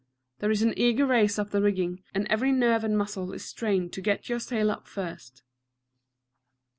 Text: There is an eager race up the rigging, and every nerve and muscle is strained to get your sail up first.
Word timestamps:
There 0.39 0.49
is 0.49 0.63
an 0.63 0.73
eager 0.77 1.05
race 1.05 1.37
up 1.37 1.51
the 1.51 1.61
rigging, 1.61 2.01
and 2.15 2.25
every 2.27 2.51
nerve 2.51 2.83
and 2.83 2.97
muscle 2.97 3.31
is 3.33 3.45
strained 3.45 3.93
to 3.93 4.01
get 4.01 4.29
your 4.29 4.39
sail 4.39 4.71
up 4.71 4.87
first. 4.87 5.43